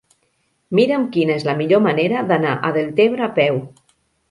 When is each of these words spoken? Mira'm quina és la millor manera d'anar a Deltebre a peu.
Mira'm 0.79 1.05
quina 1.17 1.35
és 1.41 1.45
la 1.49 1.55
millor 1.59 1.83
manera 1.89 2.25
d'anar 2.33 2.57
a 2.57 2.73
Deltebre 2.81 3.31
a 3.31 3.33
peu. 3.39 3.65